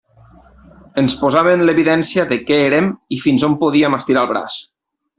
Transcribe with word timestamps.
Ens 1.01 1.15
posava 1.25 1.53
en 1.59 1.63
l'evidència 1.69 2.27
de 2.33 2.41
què 2.49 2.59
érem 2.73 2.91
i 3.19 3.23
fins 3.27 3.49
on 3.51 3.57
podíem 3.67 4.03
estirar 4.03 4.27
el 4.29 4.35
braç. 4.37 4.61